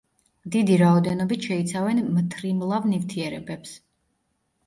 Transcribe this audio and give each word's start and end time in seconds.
დიდი 0.53 0.77
რაოდენობით 0.81 1.49
შეიცავენ 1.49 2.01
მთრიმლავ 2.15 2.87
ნივთიერებებს. 2.93 3.77